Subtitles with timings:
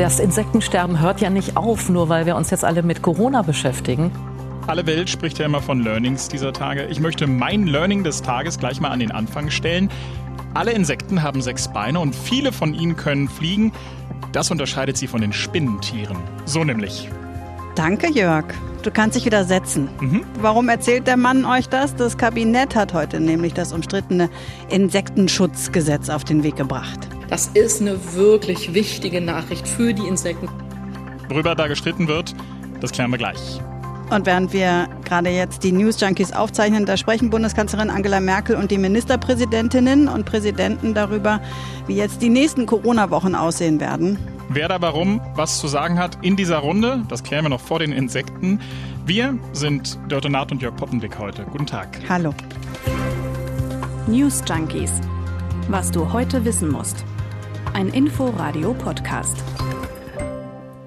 [0.00, 4.10] Das Insektensterben hört ja nicht auf, nur weil wir uns jetzt alle mit Corona beschäftigen.
[4.66, 6.86] Alle Welt spricht ja immer von Learnings dieser Tage.
[6.86, 9.90] Ich möchte mein Learning des Tages gleich mal an den Anfang stellen.
[10.54, 13.72] Alle Insekten haben sechs Beine und viele von ihnen können fliegen.
[14.32, 16.16] Das unterscheidet sie von den Spinnentieren.
[16.46, 17.10] So nämlich.
[17.74, 18.46] Danke, Jörg.
[18.82, 19.90] Du kannst dich wieder setzen.
[20.00, 20.22] Mhm.
[20.40, 21.94] Warum erzählt der Mann euch das?
[21.94, 24.30] Das Kabinett hat heute nämlich das umstrittene
[24.70, 27.06] Insektenschutzgesetz auf den Weg gebracht.
[27.30, 30.48] Das ist eine wirklich wichtige Nachricht für die Insekten.
[31.28, 32.34] Worüber da gestritten wird,
[32.80, 33.60] das klären wir gleich.
[34.10, 38.72] Und während wir gerade jetzt die News Junkies aufzeichnen, da sprechen Bundeskanzlerin Angela Merkel und
[38.72, 41.40] die Ministerpräsidentinnen und Präsidenten darüber,
[41.86, 44.18] wie jetzt die nächsten Corona-Wochen aussehen werden.
[44.48, 47.78] Wer da warum was zu sagen hat in dieser Runde, das klären wir noch vor
[47.78, 48.60] den Insekten.
[49.06, 51.44] Wir sind Dörte Naht und Jörg Poppendick heute.
[51.44, 52.00] Guten Tag.
[52.08, 52.34] Hallo.
[54.08, 54.90] News Junkies.
[55.68, 57.04] Was du heute wissen musst.
[57.72, 59.36] Ein Info-Radio-Podcast.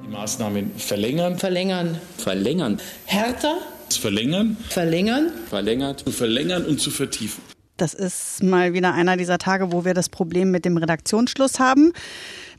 [0.09, 1.37] Maßnahmen verlängern.
[1.37, 1.99] Verlängern.
[2.17, 2.79] Verlängern.
[3.05, 3.57] Härter.
[3.89, 4.57] Verlängern.
[4.69, 5.31] Verlängern.
[5.49, 6.01] Verlängert.
[6.01, 7.52] Zu verlängern und zu vertiefen.
[7.77, 11.91] Das ist mal wieder einer dieser Tage, wo wir das Problem mit dem Redaktionsschluss haben.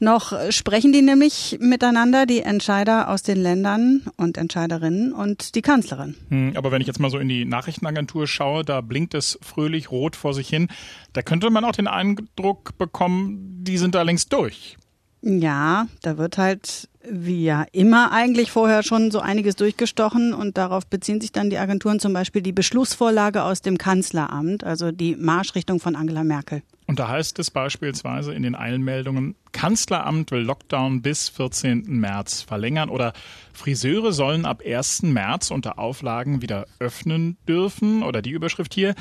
[0.00, 6.16] Noch sprechen die nämlich miteinander, die Entscheider aus den Ländern und Entscheiderinnen und die Kanzlerin.
[6.30, 9.90] Hm, aber wenn ich jetzt mal so in die Nachrichtenagentur schaue, da blinkt es fröhlich
[9.92, 10.68] rot vor sich hin.
[11.12, 14.76] Da könnte man auch den Eindruck bekommen, die sind da längst durch.
[15.22, 20.86] Ja, da wird halt wie ja immer eigentlich vorher schon so einiges durchgestochen und darauf
[20.86, 25.80] beziehen sich dann die Agenturen zum Beispiel die Beschlussvorlage aus dem Kanzleramt, also die Marschrichtung
[25.80, 26.62] von Angela Merkel.
[26.86, 31.84] Und da heißt es beispielsweise in den Eilmeldungen, Kanzleramt will Lockdown bis 14.
[31.86, 33.14] März verlängern oder
[33.52, 35.04] Friseure sollen ab 1.
[35.04, 38.94] März unter Auflagen wieder öffnen dürfen oder die Überschrift hier,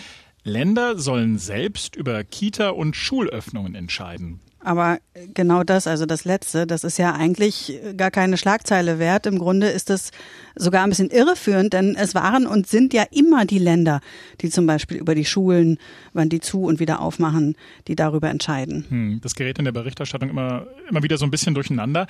[0.46, 4.42] Länder sollen selbst über Kita- und Schulöffnungen entscheiden.
[4.64, 5.00] Aber
[5.34, 9.26] genau das, also das Letzte, das ist ja eigentlich gar keine Schlagzeile wert.
[9.26, 10.12] Im Grunde ist das
[10.56, 14.00] sogar ein bisschen irreführend, denn es waren und sind ja immer die Länder,
[14.42, 15.78] die zum Beispiel über die Schulen,
[16.14, 17.56] wann die zu und wieder aufmachen,
[17.88, 18.86] die darüber entscheiden.
[18.88, 22.08] Hm, das gerät in der Berichterstattung immer, immer wieder so ein bisschen durcheinander.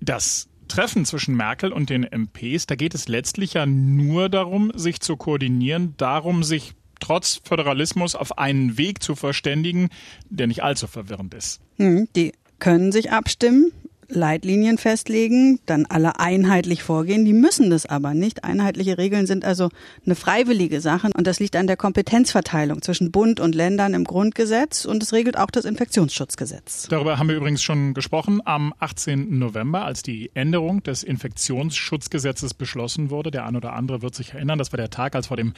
[0.00, 5.00] Das Treffen zwischen Merkel und den MPs, da geht es letztlich ja nur darum, sich
[5.00, 9.88] zu koordinieren, darum, sich trotz Föderalismus auf einen Weg zu verständigen,
[10.28, 11.60] der nicht allzu verwirrend ist.
[11.76, 13.72] Hm, die können sich abstimmen.
[14.12, 17.24] Leitlinien festlegen, dann alle einheitlich vorgehen.
[17.24, 18.44] Die müssen das aber nicht.
[18.44, 19.68] Einheitliche Regeln sind also
[20.04, 24.84] eine freiwillige Sache und das liegt an der Kompetenzverteilung zwischen Bund und Ländern im Grundgesetz
[24.84, 26.88] und es regelt auch das Infektionsschutzgesetz.
[26.88, 29.38] Darüber haben wir übrigens schon gesprochen am 18.
[29.38, 33.30] November, als die Änderung des Infektionsschutzgesetzes beschlossen wurde.
[33.30, 35.54] Der ein oder andere wird sich erinnern, das war der Tag, als vor dem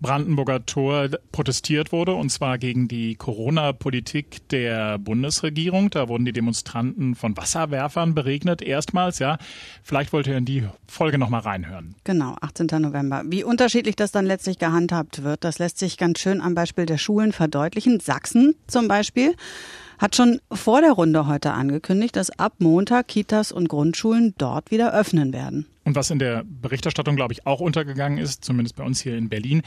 [0.00, 5.90] Brandenburger Tor protestiert wurde, und zwar gegen die Corona-Politik der Bundesregierung.
[5.90, 9.38] Da wurden die Demonstranten von Wasserwerfern beregnet, erstmals, ja.
[9.82, 11.94] Vielleicht wollt ihr in die Folge nochmal reinhören.
[12.04, 12.68] Genau, 18.
[12.80, 13.22] November.
[13.26, 16.98] Wie unterschiedlich das dann letztlich gehandhabt wird, das lässt sich ganz schön am Beispiel der
[16.98, 18.00] Schulen verdeutlichen.
[18.00, 19.34] Sachsen zum Beispiel
[19.98, 24.94] hat schon vor der Runde heute angekündigt, dass ab Montag Kitas und Grundschulen dort wieder
[24.94, 25.66] öffnen werden.
[25.88, 29.30] Und was in der Berichterstattung, glaube ich, auch untergegangen ist, zumindest bei uns hier in
[29.30, 29.62] Berlin,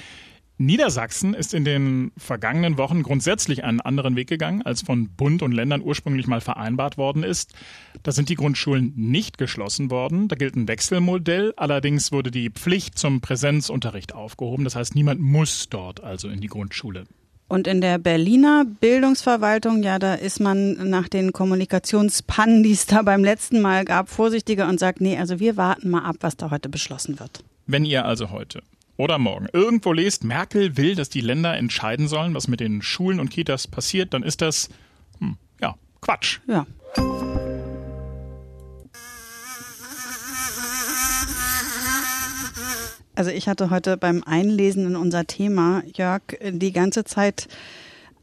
[0.59, 5.51] Niedersachsen ist in den vergangenen Wochen grundsätzlich einen anderen Weg gegangen, als von Bund und
[5.51, 7.55] Ländern ursprünglich mal vereinbart worden ist.
[8.03, 10.27] Da sind die Grundschulen nicht geschlossen worden.
[10.27, 11.53] Da gilt ein Wechselmodell.
[11.57, 14.63] Allerdings wurde die Pflicht zum Präsenzunterricht aufgehoben.
[14.63, 17.05] Das heißt, niemand muss dort also in die Grundschule.
[17.51, 23.01] Und in der Berliner Bildungsverwaltung, ja, da ist man nach den Kommunikationspannen, die es da
[23.01, 26.49] beim letzten Mal gab, vorsichtiger und sagt, nee, also wir warten mal ab, was da
[26.49, 27.43] heute beschlossen wird.
[27.67, 28.63] Wenn ihr also heute
[28.95, 33.19] oder morgen irgendwo lest, Merkel will, dass die Länder entscheiden sollen, was mit den Schulen
[33.19, 34.69] und Kitas passiert, dann ist das,
[35.19, 36.39] hm, ja, Quatsch.
[36.47, 36.65] Ja.
[43.21, 47.47] Also ich hatte heute beim Einlesen in unser Thema, Jörg, die ganze Zeit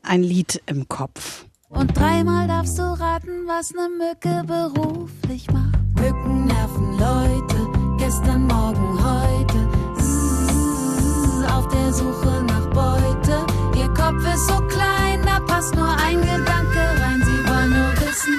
[0.02, 1.46] ein Lied im Kopf.
[1.68, 5.78] Und dreimal darfst du raten, was eine Mücke beruflich macht.
[5.94, 9.68] Mücken nerven Leute, gestern, morgen, heute.
[10.00, 13.46] Zzz, auf der Suche nach Beute.
[13.78, 17.22] Ihr Kopf ist so klein, da passt nur ein Gedanke rein.
[17.24, 18.34] Sie wollen nur wissen.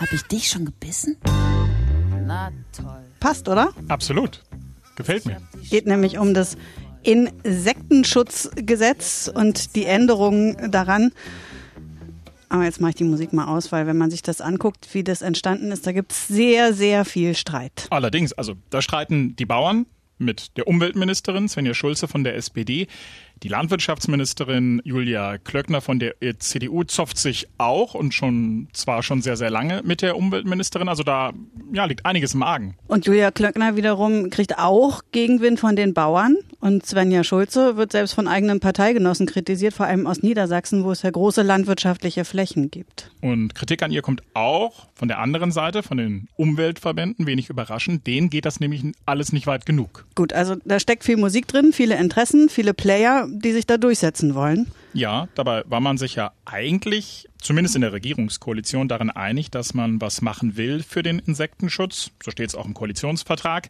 [0.00, 1.18] Hab ich dich schon gebissen?
[2.26, 3.04] Na toll.
[3.20, 3.72] Passt, oder?
[3.86, 4.42] Absolut.
[4.98, 5.36] Gefällt mir.
[5.70, 6.56] Geht nämlich um das
[7.04, 11.12] Insektenschutzgesetz und die Änderungen daran.
[12.48, 15.04] Aber jetzt mache ich die Musik mal aus, weil wenn man sich das anguckt, wie
[15.04, 17.86] das entstanden ist, da gibt es sehr, sehr viel Streit.
[17.90, 19.86] Allerdings, also da streiten die Bauern,
[20.18, 22.88] mit der Umweltministerin Svenja Schulze von der SPD.
[23.42, 29.36] Die Landwirtschaftsministerin Julia Klöckner von der CDU zofft sich auch und schon zwar schon sehr,
[29.36, 30.88] sehr lange mit der Umweltministerin.
[30.88, 31.32] Also da
[31.72, 32.76] ja, liegt einiges im Argen.
[32.88, 36.36] Und Julia Klöckner wiederum kriegt auch Gegenwind von den Bauern.
[36.60, 41.02] Und Svenja Schulze wird selbst von eigenen Parteigenossen kritisiert, vor allem aus Niedersachsen, wo es
[41.02, 43.12] ja große landwirtschaftliche Flächen gibt.
[43.20, 48.08] Und Kritik an ihr kommt auch von der anderen Seite, von den Umweltverbänden, wenig überraschend.
[48.08, 50.06] Denen geht das nämlich alles nicht weit genug.
[50.16, 54.34] Gut, also da steckt viel Musik drin, viele Interessen, viele Player die sich da durchsetzen
[54.34, 54.66] wollen.
[54.92, 60.00] Ja, dabei war man sich ja eigentlich, zumindest in der Regierungskoalition, darin einig, dass man
[60.00, 62.10] was machen will für den Insektenschutz.
[62.22, 63.68] So steht es auch im Koalitionsvertrag.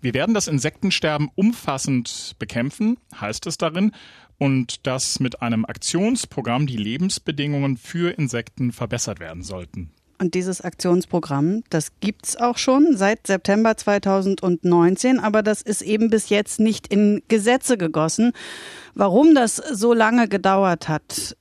[0.00, 3.92] Wir werden das Insektensterben umfassend bekämpfen, heißt es darin,
[4.38, 9.90] und dass mit einem Aktionsprogramm die Lebensbedingungen für Insekten verbessert werden sollten.
[10.20, 16.28] Und dieses Aktionsprogramm, das gibt's auch schon seit September 2019, aber das ist eben bis
[16.28, 18.32] jetzt nicht in Gesetze gegossen.
[18.94, 21.36] Warum das so lange gedauert hat,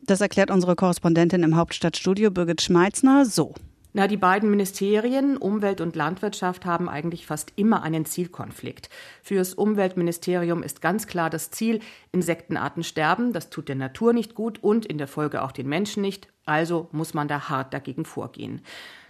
[0.00, 3.54] das erklärt unsere Korrespondentin im Hauptstadtstudio Birgit Schmeitzner so.
[3.96, 8.90] Na, die beiden Ministerien Umwelt und Landwirtschaft haben eigentlich fast immer einen Zielkonflikt.
[9.22, 11.78] Fürs Umweltministerium ist ganz klar das Ziel,
[12.10, 16.02] Insektenarten sterben, das tut der Natur nicht gut und in der Folge auch den Menschen
[16.02, 18.62] nicht, also muss man da hart dagegen vorgehen.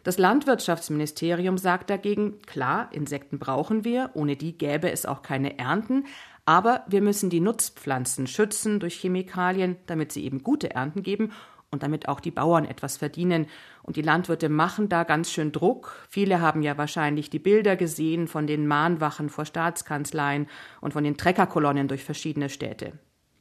[0.03, 6.05] Das Landwirtschaftsministerium sagt dagegen, klar, Insekten brauchen wir, ohne die gäbe es auch keine Ernten,
[6.45, 11.33] aber wir müssen die Nutzpflanzen schützen durch Chemikalien, damit sie eben gute Ernten geben
[11.75, 13.47] und damit auch die Bauern etwas verdienen.
[13.83, 16.07] Und die Landwirte machen da ganz schön Druck.
[16.09, 20.47] Viele haben ja wahrscheinlich die Bilder gesehen von den Mahnwachen vor Staatskanzleien
[20.81, 22.93] und von den Treckerkolonnen durch verschiedene Städte.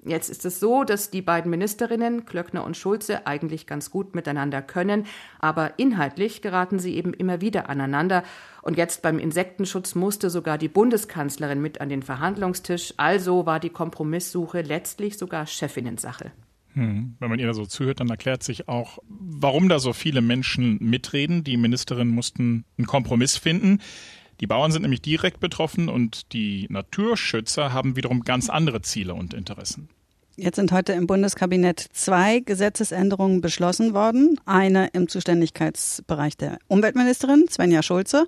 [0.05, 4.61] Jetzt ist es so, dass die beiden Ministerinnen, Klöckner und Schulze, eigentlich ganz gut miteinander
[4.61, 5.05] können,
[5.39, 8.23] aber inhaltlich geraten sie eben immer wieder aneinander.
[8.61, 13.69] Und jetzt beim Insektenschutz musste sogar die Bundeskanzlerin mit an den Verhandlungstisch, also war die
[13.69, 16.31] Kompromisssuche letztlich sogar Chefinnensache.
[16.73, 17.15] Hm.
[17.19, 20.77] Wenn man ihr da so zuhört, dann erklärt sich auch, warum da so viele Menschen
[20.79, 21.43] mitreden.
[21.43, 23.79] Die Ministerinnen mussten einen Kompromiss finden.
[24.39, 29.33] Die Bauern sind nämlich direkt betroffen und die Naturschützer haben wiederum ganz andere Ziele und
[29.33, 29.89] Interessen.
[30.35, 34.39] Jetzt sind heute im Bundeskabinett zwei Gesetzesänderungen beschlossen worden.
[34.45, 38.25] Eine im Zuständigkeitsbereich der Umweltministerin Svenja Schulze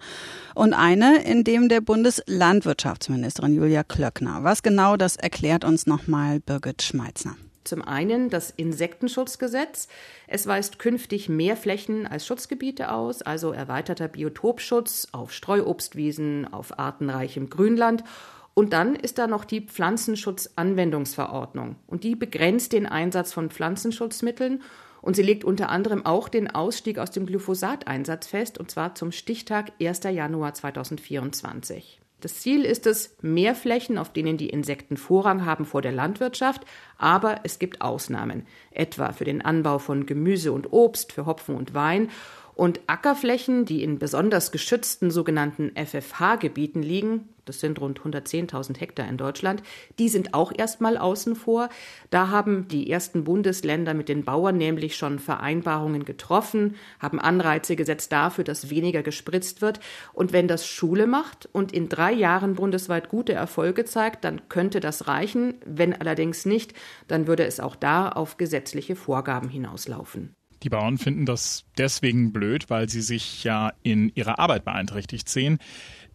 [0.53, 4.43] und eine in dem der Bundeslandwirtschaftsministerin Julia Klöckner.
[4.43, 7.37] Was genau das erklärt uns nochmal Birgit Schmeitzner.
[7.65, 9.89] Zum einen das Insektenschutzgesetz.
[10.27, 17.49] Es weist künftig mehr Flächen als Schutzgebiete aus, also erweiterter Biotopschutz auf Streuobstwiesen, auf artenreichem
[17.49, 18.05] Grünland.
[18.53, 21.75] Und dann ist da noch die Pflanzenschutzanwendungsverordnung.
[21.87, 24.61] Und die begrenzt den Einsatz von Pflanzenschutzmitteln
[25.01, 29.11] und sie legt unter anderem auch den Ausstieg aus dem Glyphosateinsatz fest, und zwar zum
[29.11, 30.01] Stichtag 1.
[30.03, 32.01] Januar 2024.
[32.21, 36.65] Das Ziel ist es, mehr Flächen, auf denen die Insekten Vorrang haben vor der Landwirtschaft,
[36.97, 41.73] aber es gibt Ausnahmen, etwa für den Anbau von Gemüse und Obst, für Hopfen und
[41.73, 42.09] Wein
[42.55, 49.17] und Ackerflächen, die in besonders geschützten sogenannten FFH-Gebieten liegen, das sind rund 110.000 Hektar in
[49.17, 49.61] Deutschland,
[49.99, 51.69] die sind auch erstmal außen vor.
[52.09, 58.11] Da haben die ersten Bundesländer mit den Bauern nämlich schon Vereinbarungen getroffen, haben Anreize gesetzt
[58.11, 59.79] dafür, dass weniger gespritzt wird.
[60.13, 64.79] Und wenn das Schule macht und in drei Jahren bundesweit gute Erfolge zeigt, dann könnte
[64.79, 65.55] das reichen.
[65.65, 66.73] Wenn allerdings nicht,
[67.07, 70.35] dann würde es auch da auf gesetzliche Vorgaben hinauslaufen.
[70.65, 75.59] Die Bauern finden das deswegen blöd, weil sie sich ja in ihrer Arbeit beeinträchtigt sehen.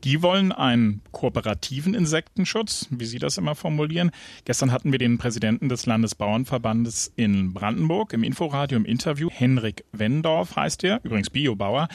[0.03, 4.11] Die wollen einen kooperativen Insektenschutz, wie Sie das immer formulieren.
[4.47, 9.29] Gestern hatten wir den Präsidenten des Landesbauernverbandes in Brandenburg im Inforadio im Interview.
[9.31, 11.87] Henrik Wendorf heißt er, übrigens Biobauer.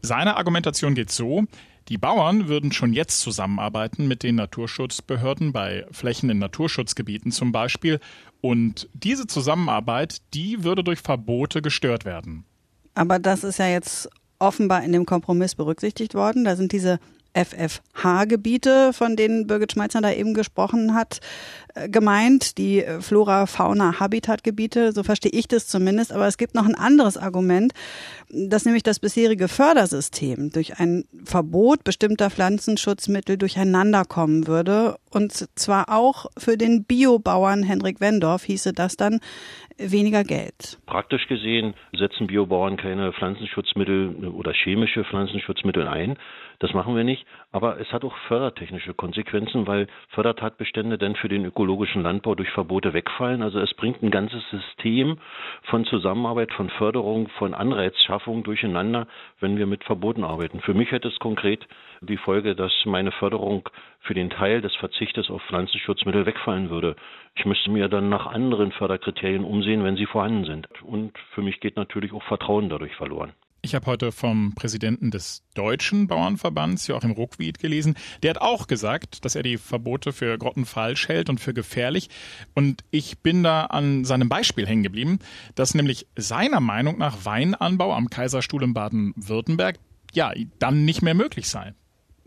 [0.00, 1.46] Seine Argumentation geht so,
[1.88, 8.00] die Bauern würden schon jetzt zusammenarbeiten mit den Naturschutzbehörden bei Flächen in Naturschutzgebieten zum Beispiel.
[8.40, 12.44] Und diese Zusammenarbeit, die würde durch Verbote gestört werden.
[12.94, 16.44] Aber das ist ja jetzt offenbar in dem Kompromiss berücksichtigt worden.
[16.44, 16.98] Da sind diese
[17.36, 21.20] FFH-Gebiete, von denen Birgit Schmeizner da eben gesprochen hat,
[21.74, 26.12] äh, gemeint, die äh, Flora-Fauna-Habitat-Gebiete, so verstehe ich das zumindest.
[26.12, 27.72] Aber es gibt noch ein anderes Argument,
[28.30, 35.86] dass nämlich das bisherige Fördersystem durch ein Verbot bestimmter Pflanzenschutzmittel durcheinander kommen würde und zwar
[35.88, 39.20] auch für den Biobauern Henrik Wendorf hieße das dann
[39.78, 40.78] weniger Geld.
[40.84, 46.18] Praktisch gesehen setzen Biobauern keine Pflanzenschutzmittel oder chemische Pflanzenschutzmittel ein.
[46.58, 47.26] Das machen wir nicht.
[47.52, 52.92] Aber es hat auch fördertechnische Konsequenzen, weil Fördertatbestände dann für den ökologischen Landbau durch Verbote
[52.92, 53.42] wegfallen.
[53.42, 55.18] Also es bringt ein ganzes System
[55.64, 59.06] von Zusammenarbeit, von Förderung, von Anreizschaffung durcheinander,
[59.40, 60.60] wenn wir mit Verboten arbeiten.
[60.60, 61.66] Für mich hätte es konkret
[62.00, 63.68] die Folge, dass meine Förderung
[64.00, 66.96] für den Teil des Verzichtes auf Pflanzenschutzmittel wegfallen würde.
[67.34, 70.68] Ich müsste mir dann nach anderen Förderkriterien umsehen, wenn sie vorhanden sind.
[70.82, 73.32] Und für mich geht natürlich auch Vertrauen dadurch verloren.
[73.66, 77.96] Ich habe heute vom Präsidenten des Deutschen Bauernverbands, Joachim Ruckwied, gelesen.
[78.22, 82.08] Der hat auch gesagt, dass er die Verbote für grottenfalsch hält und für gefährlich.
[82.54, 85.18] Und ich bin da an seinem Beispiel hängen geblieben,
[85.56, 89.80] dass nämlich seiner Meinung nach Weinanbau am Kaiserstuhl in Baden-Württemberg
[90.12, 91.74] ja dann nicht mehr möglich sei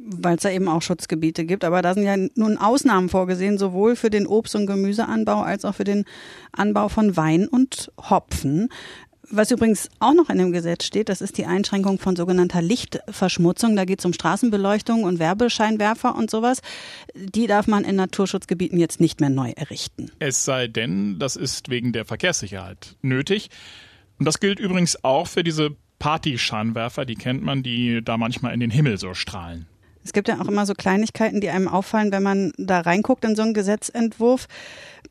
[0.01, 1.65] weil es da eben auch Schutzgebiete gibt.
[1.65, 5.75] Aber da sind ja nun Ausnahmen vorgesehen, sowohl für den Obst- und Gemüseanbau als auch
[5.75, 6.05] für den
[6.53, 8.69] Anbau von Wein und Hopfen.
[9.32, 13.76] Was übrigens auch noch in dem Gesetz steht, das ist die Einschränkung von sogenannter Lichtverschmutzung.
[13.76, 16.62] Da geht es um Straßenbeleuchtung und Werbescheinwerfer und sowas.
[17.14, 20.12] Die darf man in Naturschutzgebieten jetzt nicht mehr neu errichten.
[20.18, 23.50] Es sei denn, das ist wegen der Verkehrssicherheit nötig.
[24.18, 28.60] Und das gilt übrigens auch für diese Partyscheinwerfer, die kennt man, die da manchmal in
[28.60, 29.68] den Himmel so strahlen.
[30.04, 33.36] Es gibt ja auch immer so Kleinigkeiten, die einem auffallen, wenn man da reinguckt in
[33.36, 34.48] so einen Gesetzentwurf.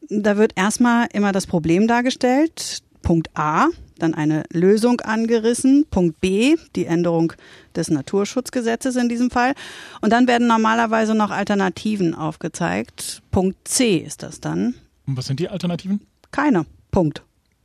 [0.09, 2.83] Da wird erstmal immer das Problem dargestellt.
[3.03, 5.87] Punkt A, dann eine Lösung angerissen.
[5.90, 7.33] Punkt B, die Änderung
[7.75, 9.55] des Naturschutzgesetzes in diesem Fall.
[10.00, 13.23] Und dann werden normalerweise noch Alternativen aufgezeigt.
[13.31, 14.75] Punkt C ist das dann.
[15.07, 16.00] Und was sind die Alternativen?
[16.31, 16.67] Keine.
[16.90, 17.23] Punkt.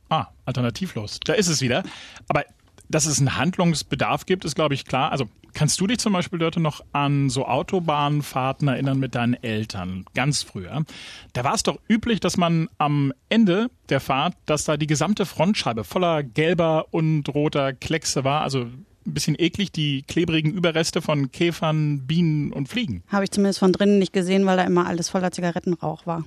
[0.08, 1.20] Ah, alternativlos.
[1.24, 1.82] Da ist es wieder.
[2.28, 2.44] Aber
[2.88, 5.10] dass es einen Handlungsbedarf gibt, ist, glaube ich, klar.
[5.12, 10.04] Also kannst du dich zum Beispiel, Dörte, noch an so Autobahnfahrten erinnern mit deinen Eltern,
[10.14, 10.84] ganz früher?
[11.32, 15.26] Da war es doch üblich, dass man am Ende der Fahrt, dass da die gesamte
[15.26, 18.66] Frontscheibe voller gelber und roter Kleckse war, also
[19.06, 23.02] ein bisschen eklig, die klebrigen Überreste von Käfern, Bienen und Fliegen.
[23.08, 26.24] Habe ich zumindest von drinnen nicht gesehen, weil da immer alles voller Zigarettenrauch war.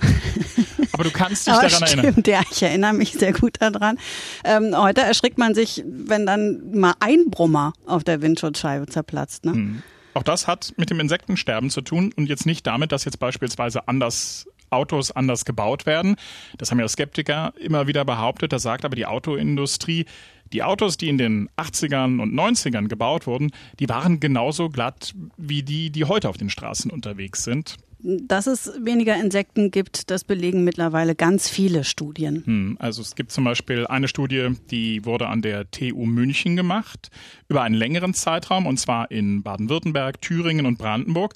[1.00, 2.22] Aber du kannst dich Aber daran stimmt, erinnern.
[2.26, 3.98] Ja, ich erinnere mich sehr gut daran.
[4.44, 9.46] Ähm, heute erschrickt man sich, wenn dann mal ein Brummer auf der Windschutzscheibe zerplatzt.
[9.46, 9.52] Ne?
[9.52, 9.82] Hm.
[10.12, 13.88] Auch das hat mit dem Insektensterben zu tun und jetzt nicht damit, dass jetzt beispielsweise
[13.88, 16.16] anders Autos anders gebaut werden.
[16.58, 18.52] Das haben ja Skeptiker immer wieder behauptet.
[18.52, 20.04] Das sagt aber die Autoindustrie.
[20.52, 25.62] Die Autos, die in den 80ern und 90ern gebaut wurden, die waren genauso glatt wie
[25.62, 27.76] die, die heute auf den Straßen unterwegs sind.
[28.02, 32.42] Dass es weniger Insekten gibt, das belegen mittlerweile ganz viele Studien.
[32.46, 37.10] Hm, also es gibt zum Beispiel eine Studie, die wurde an der TU München gemacht,
[37.48, 41.34] über einen längeren Zeitraum, und zwar in Baden-Württemberg, Thüringen und Brandenburg.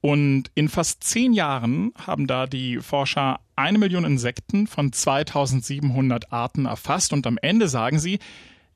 [0.00, 6.66] Und in fast zehn Jahren haben da die Forscher eine Million Insekten von 2700 Arten
[6.66, 7.12] erfasst.
[7.12, 8.20] Und am Ende sagen sie,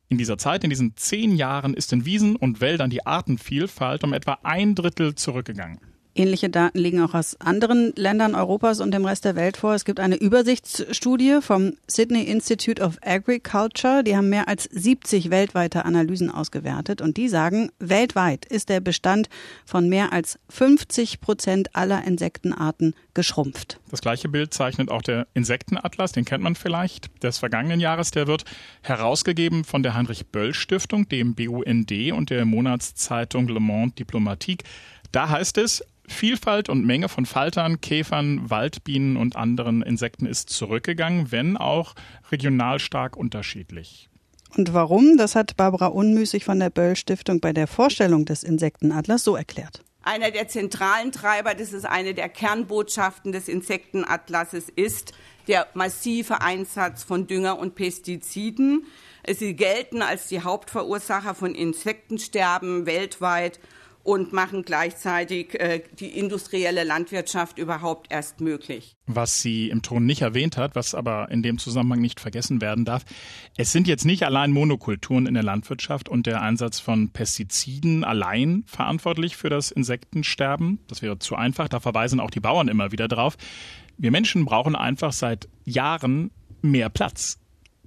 [0.08, 4.12] in dieser Zeit, in diesen zehn Jahren, ist in Wiesen und Wäldern die Artenvielfalt um
[4.12, 5.78] etwa ein Drittel zurückgegangen.
[6.14, 9.74] Ähnliche Daten liegen auch aus anderen Ländern Europas und dem Rest der Welt vor.
[9.74, 14.02] Es gibt eine Übersichtsstudie vom Sydney Institute of Agriculture.
[14.02, 19.28] Die haben mehr als 70 weltweite Analysen ausgewertet und die sagen, weltweit ist der Bestand
[19.64, 23.78] von mehr als 50 Prozent aller Insektenarten geschrumpft.
[23.90, 28.10] Das gleiche Bild zeichnet auch der Insektenatlas, den kennt man vielleicht, des vergangenen Jahres.
[28.10, 28.44] Der wird
[28.82, 34.64] herausgegeben von der Heinrich Böll Stiftung, dem BUND und der Monatszeitung Le Monde Diplomatique.
[35.12, 41.32] Da heißt es, Vielfalt und Menge von Faltern, Käfern, Waldbienen und anderen Insekten ist zurückgegangen,
[41.32, 41.94] wenn auch
[42.30, 44.08] regional stark unterschiedlich.
[44.56, 45.16] Und warum?
[45.16, 49.84] Das hat Barbara Unmüßig von der Böll Stiftung bei der Vorstellung des Insektenatlas so erklärt.
[50.02, 55.12] Einer der zentralen Treiber, das ist eine der Kernbotschaften des Insektenatlases, ist
[55.46, 58.86] der massive Einsatz von Dünger und Pestiziden.
[59.28, 63.60] Sie gelten als die Hauptverursacher von Insektensterben weltweit
[64.10, 68.96] und machen gleichzeitig äh, die industrielle Landwirtschaft überhaupt erst möglich.
[69.06, 72.84] Was sie im Ton nicht erwähnt hat, was aber in dem Zusammenhang nicht vergessen werden
[72.84, 73.04] darf,
[73.56, 78.64] es sind jetzt nicht allein Monokulturen in der Landwirtschaft und der Einsatz von Pestiziden allein
[78.66, 80.80] verantwortlich für das Insektensterben.
[80.88, 83.36] Das wäre zu einfach, da verweisen auch die Bauern immer wieder drauf.
[83.96, 87.38] Wir Menschen brauchen einfach seit Jahren mehr Platz.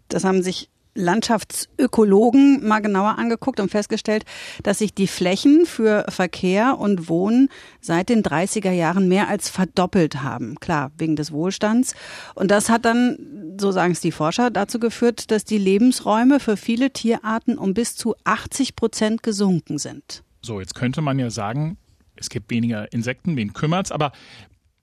[0.07, 4.25] Das haben sich Landschaftsökologen mal genauer angeguckt und festgestellt,
[4.61, 7.49] dass sich die Flächen für Verkehr und Wohnen
[7.81, 10.55] seit den 30er Jahren mehr als verdoppelt haben.
[10.59, 11.95] Klar, wegen des Wohlstands.
[12.35, 16.57] Und das hat dann, so sagen es die Forscher, dazu geführt, dass die Lebensräume für
[16.57, 20.23] viele Tierarten um bis zu 80 Prozent gesunken sind.
[20.41, 21.77] So, jetzt könnte man ja sagen,
[22.15, 24.11] es gibt weniger Insekten, wen kümmert's, aber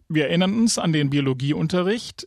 [0.09, 2.27] wir erinnern uns an den Biologieunterricht.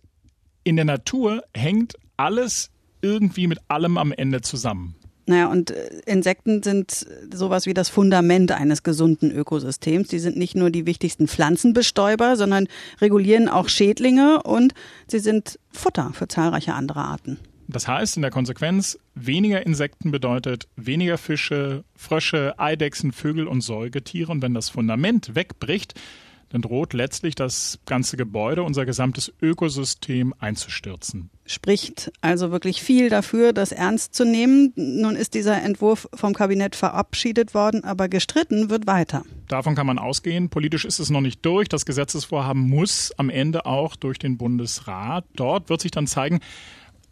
[0.64, 2.70] In der Natur hängt alles
[3.04, 4.96] irgendwie mit allem am Ende zusammen.
[5.26, 10.10] Naja, und äh, Insekten sind sowas wie das Fundament eines gesunden Ökosystems.
[10.10, 12.68] Die sind nicht nur die wichtigsten Pflanzenbestäuber, sondern
[13.00, 14.74] regulieren auch Schädlinge und
[15.08, 17.40] sie sind Futter für zahlreiche andere Arten.
[17.70, 24.32] Das heißt in der Konsequenz, weniger Insekten bedeutet weniger Fische, Frösche, Eidechsen, Vögel und Säugetiere.
[24.32, 25.94] Und wenn das Fundament wegbricht,
[26.54, 31.32] dann droht letztlich das ganze Gebäude, unser gesamtes Ökosystem einzustürzen.
[31.48, 34.72] Spricht also wirklich viel dafür, das ernst zu nehmen.
[34.76, 39.24] Nun ist dieser Entwurf vom Kabinett verabschiedet worden, aber gestritten wird weiter.
[39.48, 40.50] Davon kann man ausgehen.
[40.50, 41.70] Politisch ist es noch nicht durch.
[41.70, 45.26] Das Gesetzesvorhaben muss am Ende auch durch den Bundesrat.
[45.36, 46.40] Dort wird sich dann zeigen,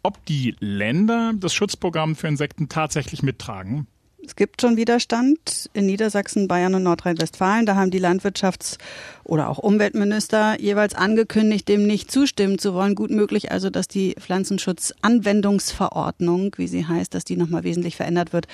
[0.04, 3.88] ob die Länder das Schutzprogramm für Insekten tatsächlich mittragen.
[4.24, 7.66] Es gibt schon Widerstand in Niedersachsen, Bayern und Nordrhein-Westfalen.
[7.66, 8.78] Da haben die Landwirtschafts-
[9.24, 12.94] oder auch Umweltminister jeweils angekündigt, dem nicht zustimmen zu wollen.
[12.94, 18.46] Gut möglich also, dass die Pflanzenschutzanwendungsverordnung, wie sie heißt, dass die nochmal wesentlich verändert wird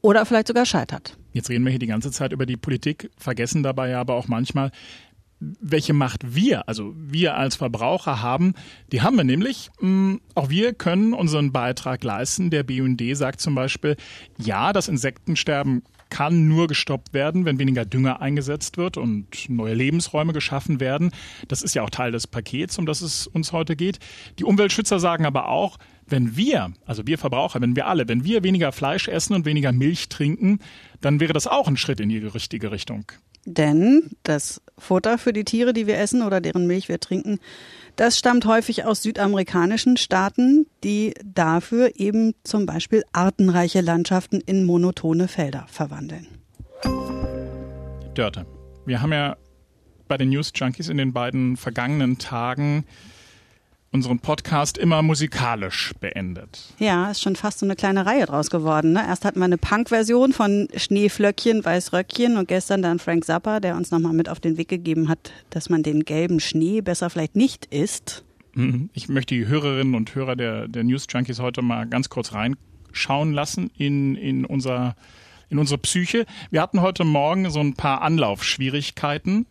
[0.00, 1.18] oder vielleicht sogar scheitert.
[1.34, 4.70] Jetzt reden wir hier die ganze Zeit über die Politik, vergessen dabei aber auch manchmal,
[5.40, 8.54] welche Macht wir, also wir als Verbraucher haben,
[8.92, 9.70] die haben wir nämlich.
[9.80, 12.50] Mm, auch wir können unseren Beitrag leisten.
[12.50, 13.96] Der BUND sagt zum Beispiel,
[14.38, 20.32] ja, das Insektensterben kann nur gestoppt werden, wenn weniger Dünger eingesetzt wird und neue Lebensräume
[20.32, 21.10] geschaffen werden.
[21.48, 23.98] Das ist ja auch Teil des Pakets, um das es uns heute geht.
[24.38, 28.44] Die Umweltschützer sagen aber auch, wenn wir, also wir Verbraucher, wenn wir alle, wenn wir
[28.44, 30.60] weniger Fleisch essen und weniger Milch trinken,
[31.00, 33.06] dann wäre das auch ein Schritt in die richtige Richtung.
[33.46, 37.38] Denn das Futter für die Tiere, die wir essen oder deren Milch wir trinken,
[37.96, 45.28] das stammt häufig aus südamerikanischen Staaten, die dafür eben zum Beispiel artenreiche Landschaften in monotone
[45.28, 46.26] Felder verwandeln.
[48.14, 48.46] Dörte,
[48.86, 49.36] wir haben ja
[50.08, 52.84] bei den News Junkies in den beiden vergangenen Tagen
[53.94, 56.74] unseren Podcast immer musikalisch beendet.
[56.80, 58.92] Ja, ist schon fast so eine kleine Reihe draus geworden.
[58.92, 59.06] Ne?
[59.06, 63.92] Erst hatten wir eine Punk-Version von Schneeflöckchen, Weißröckchen und gestern dann Frank Zappa, der uns
[63.92, 67.66] nochmal mit auf den Weg gegeben hat, dass man den gelben Schnee besser vielleicht nicht
[67.66, 68.24] isst.
[68.54, 68.90] Mhm.
[68.94, 73.32] Ich möchte die Hörerinnen und Hörer der, der News Junkies heute mal ganz kurz reinschauen
[73.32, 74.96] lassen in, in unser
[75.50, 76.26] in unsere Psyche.
[76.50, 79.46] Wir hatten heute Morgen so ein paar Anlaufschwierigkeiten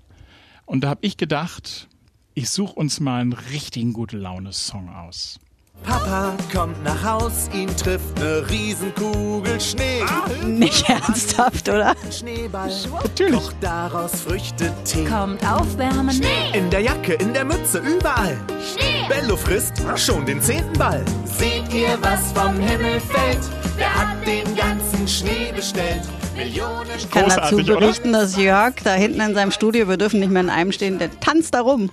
[0.65, 1.88] und da habe ich gedacht,
[2.36, 5.40] ich suche uns mal einen richtigen gute Laune-Song aus.
[5.84, 10.02] Papa kommt nach Haus, ihn trifft eine Riesenkugel Schnee.
[10.46, 11.96] Nicht ernsthaft, oder?
[12.10, 12.72] Schneeball,
[13.04, 13.34] Natürlich.
[13.34, 15.04] kocht daraus Früchtetee.
[15.06, 16.12] Kommt aufwärmen.
[16.12, 16.58] Schnee.
[16.58, 18.38] In der Jacke, in der Mütze, überall.
[18.62, 19.08] Schnee.
[19.10, 21.04] Bello frisst schon den zehnten Ball.
[21.26, 23.41] Seht ihr, was vom Himmel fällt?
[23.76, 26.04] Wer hat den ganzen Schnee bestellt?
[26.38, 27.80] Millionen Ich kann dazu Großartig, oder?
[27.80, 30.98] berichten, dass Jörg da hinten in seinem Studio, wir dürfen nicht mehr in einem stehen,
[31.00, 31.89] der tanzt da rum.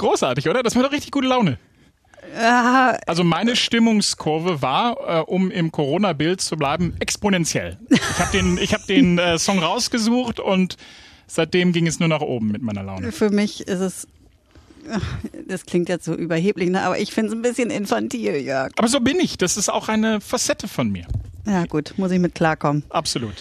[0.00, 0.62] Großartig, oder?
[0.62, 1.58] Das war doch richtig gute Laune.
[2.34, 7.76] Ja, Also meine Stimmungskurve war, äh, um im Corona-Bild zu bleiben, exponentiell.
[7.90, 10.76] Ich habe den, ich hab den äh, Song rausgesucht und
[11.26, 13.12] seitdem ging es nur nach oben mit meiner Laune.
[13.12, 14.08] für mich ist es,
[14.90, 15.02] ach,
[15.48, 16.82] das klingt jetzt so überheblich, ne?
[16.82, 18.72] aber ich finde es ein bisschen infantil, Jörg.
[18.78, 19.36] Aber so bin ich.
[19.36, 21.06] Das ist auch eine Facette von mir.
[21.46, 22.84] Ja gut, muss ich mit klarkommen.
[22.88, 23.34] Absolut.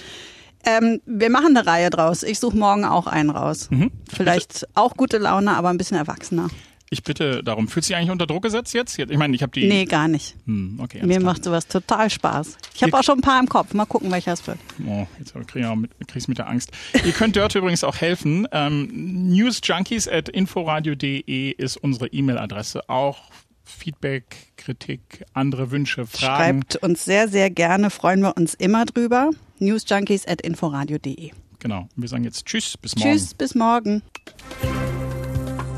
[0.65, 2.23] Ähm, wir machen eine Reihe draus.
[2.23, 3.69] Ich suche morgen auch einen raus.
[3.71, 3.91] Mhm.
[4.11, 6.49] Vielleicht auch gute Laune, aber ein bisschen erwachsener.
[6.91, 7.67] Ich bitte darum.
[7.67, 8.97] Fühlt sich eigentlich unter Druck gesetzt jetzt?
[8.97, 9.67] Ich meine, ich habe die.
[9.67, 10.35] Nee, gar nicht.
[10.45, 11.33] Hm, okay, Mir klar.
[11.33, 12.57] macht sowas total Spaß.
[12.73, 13.73] Ich habe auch schon ein paar im Kopf.
[13.75, 14.57] Mal gucken, welcher es wird.
[14.87, 16.71] Oh, jetzt krieg ich auch mit, krieg's mit der Angst.
[17.05, 18.47] Ihr könnt Dörte übrigens auch helfen.
[18.51, 22.89] Ähm, newsjunkies at inforadio.de ist unsere E-Mail-Adresse.
[22.89, 23.29] Auch
[23.63, 26.63] Feedback, Kritik, andere Wünsche, Fragen.
[26.63, 27.91] Schreibt uns sehr, sehr gerne.
[27.91, 29.29] Freuen wir uns immer drüber.
[29.59, 31.31] Newsjunkies at inforadio.de.
[31.59, 31.87] Genau.
[31.95, 33.11] Wir sagen jetzt Tschüss, bis morgen.
[33.11, 34.01] Tschüss, bis morgen.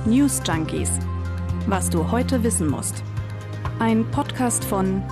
[0.06, 0.90] News Junkies.
[1.68, 3.04] Was du heute wissen musst.
[3.80, 5.04] Ein Podcast von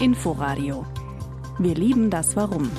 [0.00, 0.86] Inforadio.
[1.58, 2.70] Wir lieben das Warum.